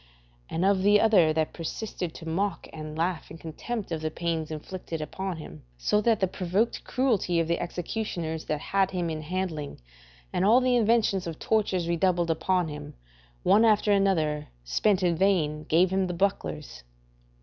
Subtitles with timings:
[0.49, 4.49] And of the other that persisted to mock and laugh in contempt of the pains
[4.49, 9.21] inflicted upon him; so that the provoked cruelty of the executioners that had him in
[9.21, 9.79] handling,
[10.33, 12.95] and all the inventions of tortures redoubled upon him,
[13.43, 16.81] one after another, spent in vain, gave him the bucklers?